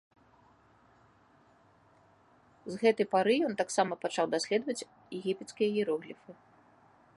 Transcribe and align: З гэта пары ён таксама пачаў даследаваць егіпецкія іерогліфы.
З 2.71 2.79
гэта 2.85 3.07
пары 3.13 3.35
ён 3.49 3.53
таксама 3.61 3.93
пачаў 4.05 4.25
даследаваць 4.35 4.87
егіпецкія 5.21 5.67
іерогліфы. 5.79 6.29